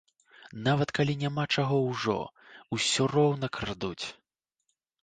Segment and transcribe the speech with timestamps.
[0.67, 2.17] Нават калі няма чаго ўжо,
[2.79, 4.05] усё роўна крадуць.